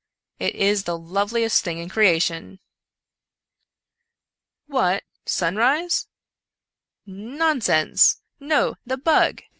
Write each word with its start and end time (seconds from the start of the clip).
It 0.39 0.55
is 0.55 0.85
the 0.85 0.97
loveliest 0.97 1.63
thing 1.63 1.77
in 1.77 1.87
creation!" 1.87 2.59
"What?— 4.65 5.03
sunrise?"" 5.27 6.07
Nonsense! 7.05 8.19
no!— 8.39 8.77
the 8.87 8.97
bug. 8.97 9.43